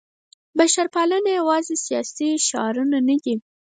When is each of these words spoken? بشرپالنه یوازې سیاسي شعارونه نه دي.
بشرپالنه 0.57 1.29
یوازې 1.39 1.75
سیاسي 1.85 2.29
شعارونه 2.47 2.97
نه 3.07 3.15
دي. 3.23 3.35